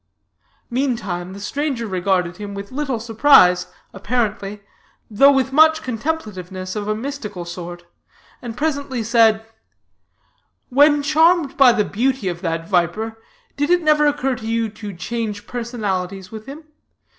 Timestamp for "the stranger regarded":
1.31-2.37